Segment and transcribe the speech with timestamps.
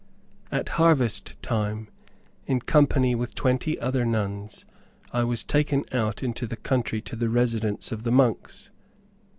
[0.51, 1.87] At harvest time,
[2.47, 4.65] in company with twenty other nuns,
[5.13, 8.71] I was taken out into the country to the residence of the monks.